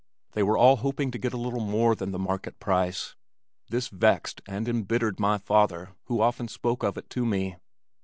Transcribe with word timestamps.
They 0.31 0.41
were 0.41 0.57
all 0.57 0.77
hoping 0.77 1.11
to 1.11 1.19
get 1.19 1.31
a 1.31 1.37
little 1.37 1.59
more 1.59 1.93
than 1.93 2.11
the 2.11 2.17
market 2.17 2.59
price. 2.59 3.15
This 3.69 3.87
vexed 3.89 4.41
and 4.47 4.67
embittered 4.67 5.19
my 5.19 5.37
father 5.37 5.89
who 6.05 6.21
often 6.21 6.47
spoke 6.47 6.81
of 6.81 6.97
it 6.97 7.07
to 7.11 7.23
me. 7.23 7.57